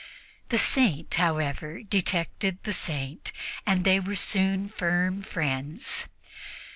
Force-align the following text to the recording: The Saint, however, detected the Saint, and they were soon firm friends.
The 0.49 0.57
Saint, 0.57 1.13
however, 1.13 1.83
detected 1.83 2.57
the 2.63 2.73
Saint, 2.73 3.31
and 3.67 3.83
they 3.83 3.99
were 3.99 4.15
soon 4.15 4.67
firm 4.67 5.21
friends. 5.21 6.07